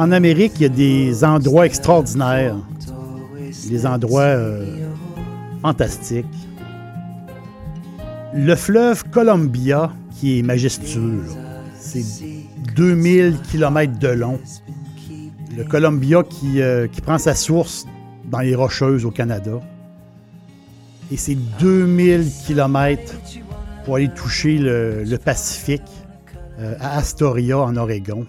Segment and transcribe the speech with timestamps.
[0.00, 2.56] En Amérique, il y a des endroits extraordinaires,
[3.68, 4.64] des endroits euh,
[5.60, 6.24] fantastiques.
[8.32, 11.22] Le fleuve Columbia, qui est majestueux,
[11.78, 12.02] c'est
[12.76, 14.40] 2000 km de long.
[15.54, 17.86] Le Columbia qui, euh, qui, prend sa source
[18.24, 19.60] dans les Rocheuses au Canada.
[21.12, 23.16] Et c'est 2000 km
[23.84, 25.82] pour aller toucher le, Pacifique
[26.58, 28.26] euh, à Astoria, en Oregon.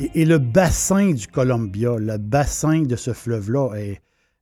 [0.00, 3.74] Et, le bassin du Columbia, le bassin de ce fleuve-là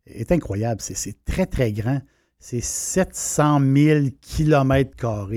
[0.06, 0.82] est, incroyable.
[0.82, 2.00] C'est très, très grand.
[2.38, 5.30] C'est 700 000 km.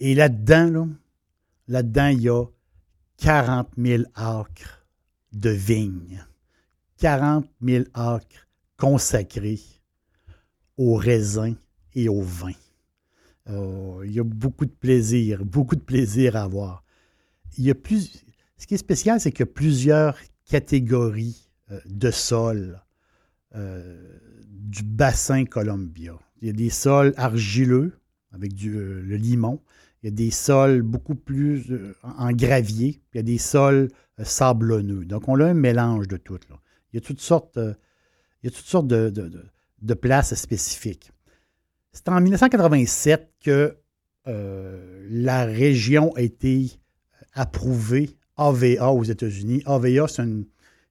[0.00, 0.90] Et là-dedans,
[1.68, 2.44] là-dedans, il y a
[3.16, 4.86] 40 000 acres
[5.32, 6.24] de vignes.
[6.98, 9.60] 40 000 acres consacrés
[10.76, 11.54] au raisin
[11.94, 12.52] et au vin.
[13.50, 16.84] Oh, il y a beaucoup de plaisir, beaucoup de plaisir à avoir.
[17.56, 18.23] Il y a plus,
[18.56, 20.16] ce qui est spécial, c'est qu'il y a plusieurs
[20.48, 22.80] catégories euh, de sols.
[23.54, 26.18] Euh, du bassin Columbia.
[26.40, 27.92] Il y a des sols argileux
[28.32, 29.60] avec du, euh, le limon.
[30.02, 33.00] Il y a des sols beaucoup plus en gravier.
[33.12, 33.90] il y a des sols
[34.22, 35.04] sablonneux.
[35.04, 36.38] Donc, on a un mélange de tout.
[36.92, 41.12] Il y a toutes sortes, il y a toutes sortes de, places spécifiques.
[41.92, 43.78] C'est en 1987 que
[44.26, 46.72] la région a été
[47.32, 49.62] approuvée AVA aux États-Unis.
[49.66, 50.06] AVA,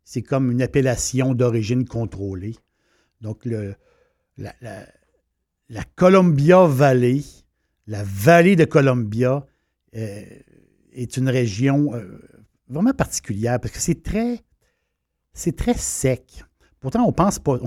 [0.04, 2.56] c'est comme une appellation d'origine contrôlée.
[3.22, 3.76] Donc, le,
[4.38, 7.22] la, Columbia Valley,
[7.88, 9.46] la vallée de Columbia,
[9.96, 10.24] euh,
[10.94, 12.20] est une région euh,
[12.68, 14.40] vraiment particulière parce que c'est très,
[15.34, 16.44] c'est très sec.
[16.80, 17.60] Pourtant, on pense pas,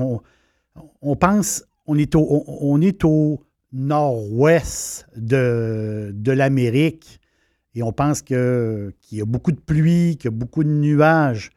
[1.00, 7.16] on, pense, on est au, on, au nord-ouest de, de l'Amérique
[7.76, 11.50] et on pense qu'il y a beaucoup de pluie, qu'il y a beaucoup de nuages.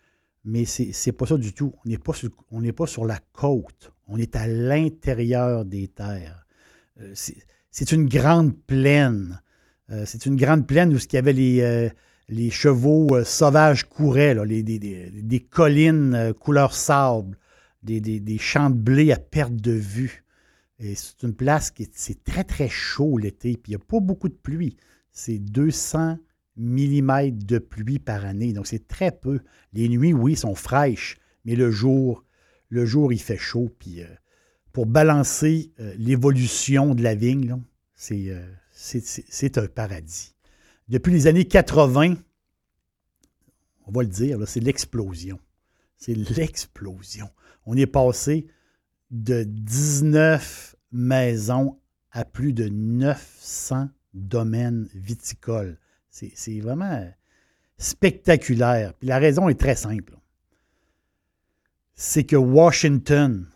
[0.43, 1.73] Mais ce n'est pas ça du tout.
[1.85, 1.89] On
[2.59, 3.93] n'est pas, sur, la côte.
[4.05, 6.45] On est à l'intérieur des terres.
[6.99, 7.13] Euh,
[7.71, 9.41] c'est une grande plaine.
[9.91, 14.61] Euh, c'est une grande plaine où il y avait les, euh, chevaux sauvages couraient, les,
[14.61, 17.37] des, collines couleur sable,
[17.81, 20.25] des, champs de blé à perte de vue.
[20.79, 23.53] Et c'est une place qui est, très, très chaud l'été.
[23.53, 24.75] Puis il n'y a pas beaucoup de pluie.
[25.11, 26.17] C'est 200
[26.57, 28.53] mm de pluie par année.
[28.53, 29.39] Donc, c'est très peu.
[29.73, 32.23] Les nuits, oui, sont fraîches, mais le jour,
[32.69, 33.73] le jour, il fait chaud.
[33.79, 34.07] Puis, euh,
[34.71, 37.61] pour balancer euh, l'évolution de la vigne,
[38.11, 40.35] euh, c'est un paradis.
[40.87, 42.15] Depuis les années 80,
[43.85, 45.39] on va le dire, c'est l'explosion.
[45.97, 47.29] C'est l'explosion.
[47.65, 48.47] On est passé
[49.11, 51.79] de 19 maisons
[52.11, 55.77] à plus de 900 domaines viticoles.
[56.09, 57.11] C'est vraiment
[57.77, 58.93] spectaculaire.
[59.01, 60.17] La raison est très simple.
[61.95, 63.47] C'est que Washington,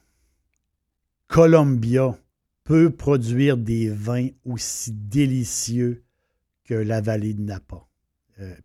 [1.28, 2.18] Columbia,
[2.64, 6.04] peut produire des vins aussi délicieux
[6.64, 7.86] que la vallée de Napa.
[8.40, 8.56] Euh,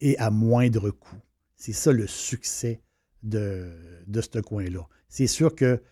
[0.00, 1.20] et à moindre coût.
[1.56, 2.80] C'est ça le succès
[3.22, 3.70] de,
[4.06, 4.88] de ce coin-là.
[5.08, 5.82] C'est sûr que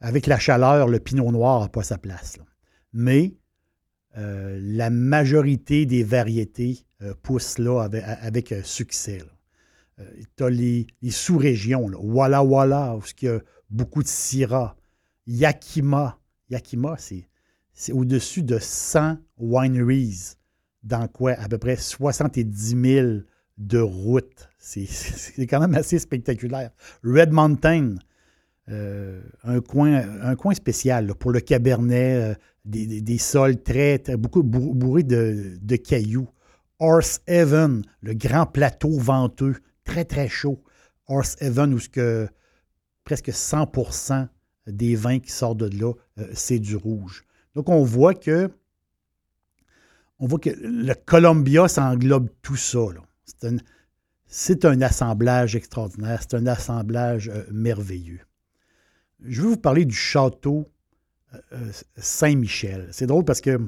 [0.00, 2.38] avec la chaleur, le pinot noir n'a pas sa place.
[2.92, 3.34] Mais
[4.18, 7.88] euh, la majorité des variétés euh, poussent là
[8.20, 9.22] avec, euh, succès.
[10.36, 14.76] tu as les, sous-régions, Walla Walla, où il y a beaucoup de Syrah,
[15.26, 16.18] Yakima.
[16.48, 20.34] Yakima, c'est, au-dessus de 100 wineries
[20.82, 21.32] dans quoi?
[21.32, 23.08] À peu près 70 000
[23.58, 24.48] de routes.
[24.58, 26.70] C'est, quand même assez spectaculaire.
[27.04, 27.96] Red Mountain,
[28.70, 36.28] un, coin, un coin spécial pour le Cabernet, des, sols très, beaucoup bourrés de, cailloux.
[36.78, 40.62] Horse Heaven, le grand plateau venteux, très, très chaud.
[41.08, 42.28] Horse Heaven, où ce que
[43.04, 44.28] presque 100
[44.66, 47.24] des vins qui sortent de là, euh, c'est du rouge.
[47.54, 48.50] Donc, on voit que
[50.20, 52.78] on voit que le Columbia, ça englobe tout ça.
[54.26, 58.20] C'est un, assemblage extraordinaire, c'est un assemblage euh, merveilleux.
[59.24, 60.70] Je vais vous parler du château
[61.52, 62.88] euh, Saint-Michel.
[62.92, 63.58] C'est drôle parce que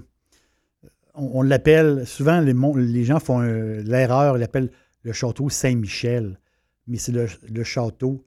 [1.15, 4.71] on, l'appelle, souvent les, gens font l'erreur, ils l'appellent
[5.03, 6.39] le château Saint-Michel,
[6.87, 8.25] mais c'est le, château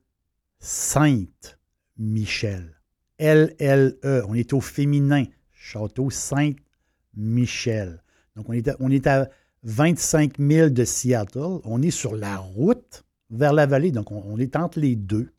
[0.60, 2.80] Sainte-Michel.
[3.18, 8.04] L-L-E, on est au féminin, château Sainte-Michel.
[8.36, 9.30] Donc on est, à, on est à
[9.64, 14.56] 25 000 de Seattle, on est sur la route vers la vallée, donc on, est
[14.56, 15.32] entre les deux.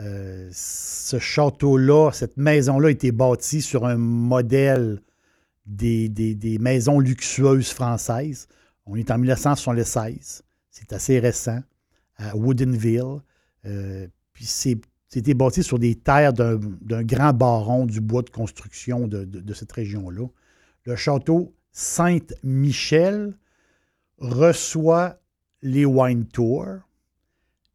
[0.00, 5.00] Euh, ce château-là, cette maison-là a été bâtie sur un modèle
[5.66, 8.48] des, maisons luxueuses françaises.
[8.86, 10.42] On est en 1976.
[10.70, 11.60] C'est assez récent,
[12.16, 13.20] à Woodinville.
[13.66, 19.54] Euh, puis c'était bâti sur des terres d'un grand baron du bois de construction de,
[19.54, 20.26] cette région-là.
[20.84, 23.36] Le château Sainte-Michel
[24.18, 25.18] reçoit
[25.62, 26.78] les wine tours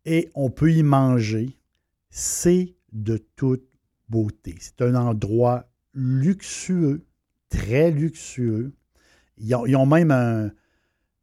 [0.06, 1.56] et on peut y manger.
[2.18, 3.68] C'est de toute
[4.08, 4.56] beauté.
[4.62, 7.06] C'est un endroit luxueux
[7.50, 8.74] très luxueux.
[9.38, 10.12] Ils ont, même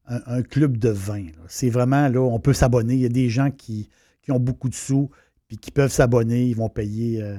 [0.06, 1.28] un, club de vin.
[1.48, 2.92] C'est vraiment, là, on peut s'abonner.
[2.92, 3.88] Il y a des gens qui,
[4.28, 5.08] ont beaucoup de sous
[5.48, 6.44] puis qui peuvent s'abonner.
[6.44, 7.38] Ils vont payer euh,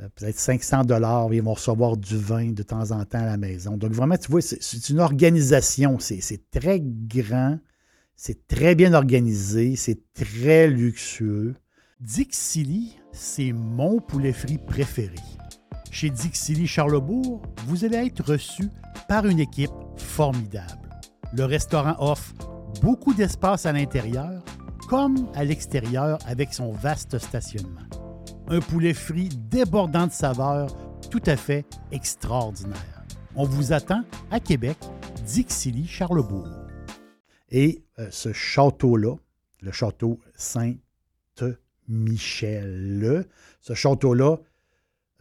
[0.00, 1.32] euh, peut-être 500 dollars.
[1.32, 3.76] Ils vont recevoir du vin de temps en temps à la maison.
[3.76, 6.00] Donc, vraiment, tu vois, c'est une organisation.
[6.00, 7.60] C'est très grand.
[8.16, 9.76] C'est très bien organisé.
[9.76, 11.54] C'est très luxueux.
[12.00, 15.16] Dixili, c'est mon poulet frit préféré.
[15.90, 18.70] Chez Dixili Charlebourg, vous allez être reçu
[19.08, 21.00] par une équipe formidable.
[21.32, 22.34] Le restaurant offre
[22.82, 24.44] beaucoup d'espace à l'intérieur
[24.88, 27.88] comme à l'extérieur avec son vaste stationnement.
[28.46, 30.70] Un poulet frit débordant de saveurs
[31.10, 33.04] tout à fait extraordinaire.
[33.34, 34.78] On vous attend à Québec,
[35.26, 36.48] Dixilly, Charlebourg.
[37.50, 39.16] Et euh, ce château-là,
[39.62, 40.20] le château
[41.88, 43.26] Saint-Michel,
[43.60, 44.38] ce château-là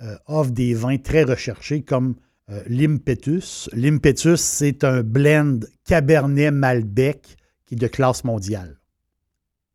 [0.01, 2.15] euh, offre des vins très recherchés comme
[2.49, 3.69] euh, l'Impetus.
[3.73, 8.79] L'Impetus, c'est un blend Cabernet Malbec qui est de classe mondiale.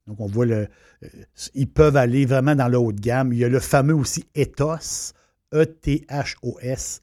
[0.07, 0.67] Donc, on voit le.
[1.03, 1.07] Euh,
[1.53, 3.33] ils peuvent aller vraiment dans le haut de gamme.
[3.33, 5.13] Il y a le fameux aussi Ethos,
[5.53, 7.01] E-T-H-O-S.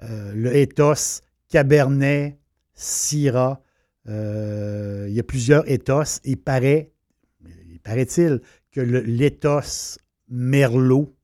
[0.00, 2.38] le Ethos Cabernet,
[2.74, 3.62] Syrah.
[4.06, 6.20] Il y a plusieurs Ethos.
[6.24, 6.92] Il paraît
[7.82, 8.40] paraît-il
[8.70, 11.14] que l'éthos merlot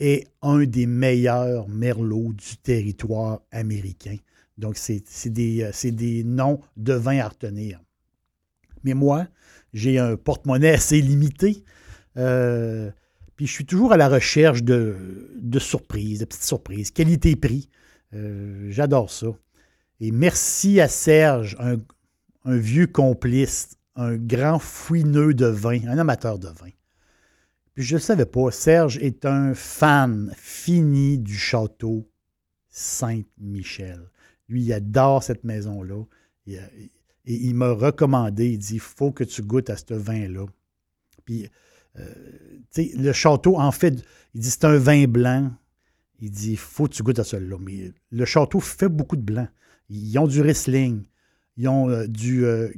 [0.00, 4.16] est un des meilleurs merlots du territoire américain.
[4.56, 7.80] Donc, c'est des, euh, des, noms de vins à retenir.
[8.84, 9.28] Mais moi,
[9.72, 11.64] j'ai un porte-monnaie assez limité.
[12.16, 12.90] Euh,
[13.36, 14.96] puis je suis toujours à la recherche de,
[15.58, 17.68] surprises, de petites surprises, qualité-prix.
[18.14, 19.28] Euh, j'adore ça.
[20.00, 21.56] Et merci à Serge,
[22.48, 26.70] un vieux complice un grand fouineux de vin, un amateur de vin.
[27.74, 32.08] Puis je ne savais pas, Serge est un fan fini du château
[32.68, 34.00] Saint-Michel.
[34.48, 36.04] Lui, il adore cette maison-là.
[36.46, 36.58] Et,
[37.24, 40.46] il m'a recommandé, il dit, il faut que tu goûtes à ce vin-là.
[41.24, 41.48] Puis,
[41.98, 42.14] euh,
[42.72, 43.94] tu sais, le château, en fait,
[44.34, 45.52] il dit, c'est un vin blanc.
[46.20, 47.58] Il dit, faut que tu goûtes à celui-là.
[47.60, 49.48] Mais le château fait beaucoup de blanc.
[49.90, 51.02] Ils ont du Riesling,
[51.58, 52.70] ils ont euh, du euh,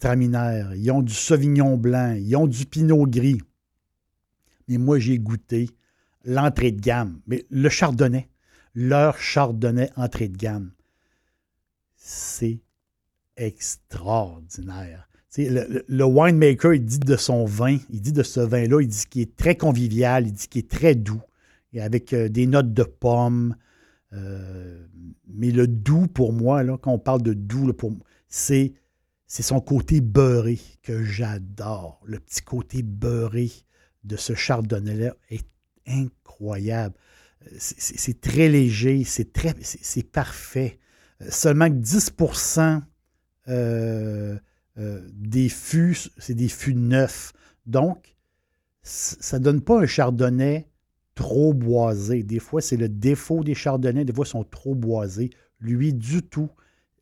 [0.00, 3.40] Traminaire, ils ont du Sauvignon blanc, ils ont du Pinot gris.
[4.68, 5.68] Mais moi, j'ai goûté
[6.24, 7.20] l'entrée de gamme.
[7.26, 8.28] Mais le Chardonnay,
[8.74, 10.70] leur Chardonnay entrée de gamme,
[11.96, 12.60] c'est
[13.36, 15.08] extraordinaire.
[15.36, 19.04] Le, le, winemaker, il dit de son vin, il dit de ce vin-là, il dit
[19.10, 21.22] qu'il est très convivial, il dit qu'il est très doux,
[21.72, 23.56] et avec euh, des notes de pommes.
[24.12, 24.86] Euh,
[25.28, 27.92] mais le doux, pour moi, là, quand on parle de doux, pour,
[28.30, 28.72] c'est,
[29.26, 32.00] son côté beurré que j'adore.
[32.06, 33.50] Le petit côté beurré
[34.04, 35.46] de ce chardonnay-là est
[35.86, 36.94] incroyable.
[37.58, 40.78] C'est, très léger, c'est, très, c'est, parfait.
[41.28, 42.82] Seulement que 10%
[43.48, 44.38] euh,
[44.78, 47.32] euh, des fûts, c'est des fûts neufs.
[47.66, 48.16] Donc,
[48.82, 50.68] ça ne donne pas un chardonnay
[51.14, 52.22] trop boisé.
[52.22, 54.04] Des fois, c'est le défaut des chardonnays.
[54.04, 55.30] Des fois, ils sont trop boisés.
[55.60, 56.50] Lui, du tout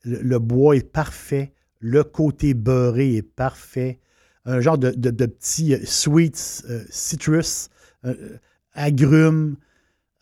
[0.04, 4.00] le, bois est parfait, le côté beurré est parfait,
[4.44, 7.68] un genre de, de, petit euh, sweet euh, citrus,
[8.72, 9.56] agrumes.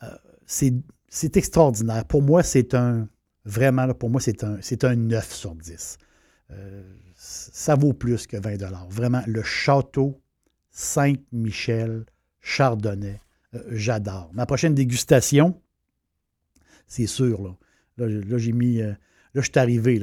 [0.03, 0.09] Euh,
[0.47, 2.05] c'est extraordinaire.
[2.05, 3.09] Pour moi, c'est un,
[3.47, 5.99] Vraiment, pour moi, c'est un, un 9 sur 10.
[6.51, 6.83] Euh,
[7.15, 8.57] ça vaut plus que 20
[8.91, 10.21] Vraiment, le château
[10.73, 12.05] Saint-Michel
[12.41, 13.21] Chardonnay,
[13.71, 14.31] j'adore.
[14.35, 15.63] Ma prochaine dégustation,
[16.89, 17.57] c'est sûr, là.
[17.99, 18.83] Là, j'ai mis.
[19.37, 20.01] Là, je suis arrivé.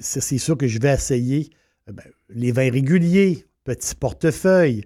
[0.00, 1.50] C'est sûr que je vais essayer
[1.86, 4.84] ben, les vins réguliers, petit portefeuille.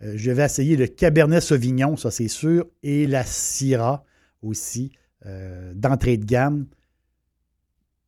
[0.00, 4.04] je vais essayer le Cabernet Sauvignon, ça c'est sûr, et la Syrah
[4.42, 4.92] aussi.
[5.26, 6.66] Euh, d'entrée de gamme.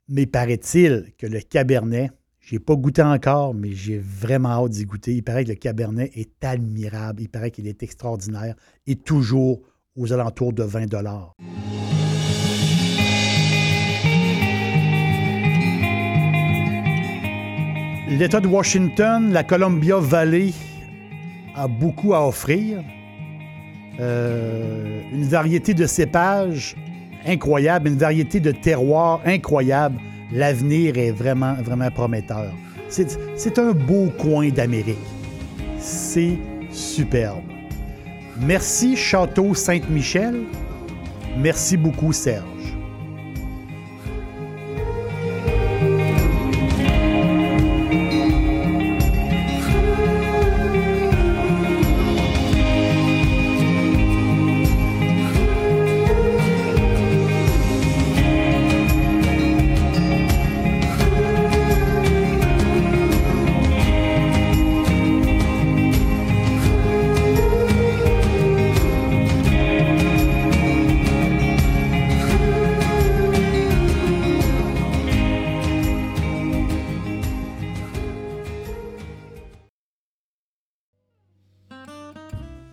[0.08, 4.84] Mais paraît-il que le Cabernet, je n'ai pas goûté encore, mais j'ai vraiment hâte d'y
[4.84, 5.14] goûter.
[5.14, 7.22] Il paraît que le Cabernet est admirable.
[7.22, 8.54] Il paraît qu'il est extraordinaire
[8.86, 9.60] et toujours
[9.96, 10.86] aux alentours de 20
[18.10, 20.52] L'État de Washington, la Columbia Valley
[21.54, 22.82] a beaucoup à offrir.
[24.00, 26.74] Euh, une variété de cépages
[27.24, 30.00] incroyable, une variété de terroirs incroyable.
[30.32, 32.52] L'avenir est vraiment, vraiment prometteur.
[32.88, 34.98] C'est un beau coin d'Amérique.
[35.78, 36.36] C'est
[36.72, 37.44] superbe.
[38.40, 40.34] Merci Château Saint-Michel.
[41.38, 42.49] Merci beaucoup Serge.